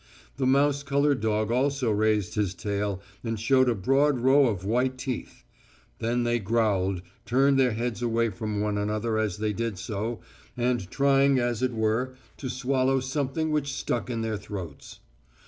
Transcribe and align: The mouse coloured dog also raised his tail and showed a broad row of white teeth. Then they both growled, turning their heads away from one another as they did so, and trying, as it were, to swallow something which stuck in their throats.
The 0.37 0.47
mouse 0.47 0.81
coloured 0.81 1.19
dog 1.21 1.51
also 1.51 1.91
raised 1.91 2.33
his 2.33 2.55
tail 2.55 3.03
and 3.23 3.39
showed 3.39 3.69
a 3.69 3.75
broad 3.75 4.17
row 4.19 4.47
of 4.47 4.65
white 4.65 4.97
teeth. 4.97 5.43
Then 5.99 6.23
they 6.23 6.39
both 6.39 6.45
growled, 6.47 7.01
turning 7.23 7.57
their 7.57 7.73
heads 7.73 8.01
away 8.01 8.31
from 8.31 8.61
one 8.61 8.79
another 8.79 9.19
as 9.19 9.37
they 9.37 9.53
did 9.53 9.77
so, 9.77 10.19
and 10.57 10.89
trying, 10.89 11.37
as 11.37 11.61
it 11.61 11.73
were, 11.75 12.15
to 12.37 12.49
swallow 12.49 12.99
something 12.99 13.51
which 13.51 13.73
stuck 13.73 14.09
in 14.09 14.21
their 14.21 14.37
throats. 14.37 15.01